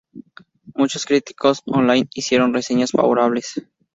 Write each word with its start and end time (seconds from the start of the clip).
Muchos 0.73 1.05
críticos 1.05 1.61
on-line 1.67 2.09
hicieron 2.15 2.55
reseñas 2.55 2.89
favorables. 2.89 3.63